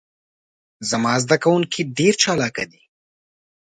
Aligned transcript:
زما 0.89 1.13
ذده 1.23 1.37
کوونکي 1.43 1.81
ډیر 1.97 2.13
چالاکه 2.23 2.65
دي. 2.71 2.81